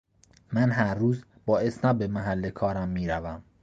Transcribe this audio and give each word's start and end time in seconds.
من 0.53 0.71
هر 0.71 0.95
روز 0.95 1.23
با 1.45 1.59
اسنپ 1.59 1.97
به 1.97 2.07
محل 2.07 2.49
کارم 2.49 2.89
میروم. 2.89 3.43